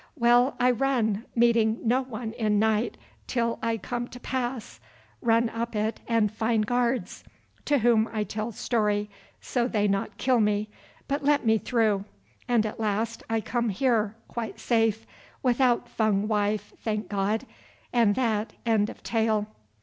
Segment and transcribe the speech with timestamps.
[0.15, 4.79] Well, I run, meeting no one in night, till I come to pass,
[5.21, 7.23] run up it, and find guards,
[7.65, 9.11] to whom I tell story,
[9.41, 10.69] so they not kill me,
[11.07, 12.05] but let me through,
[12.47, 15.05] and at last I come here, quite safe,
[15.43, 17.45] without Fung wife, thank God,
[17.93, 19.45] and that end of tale."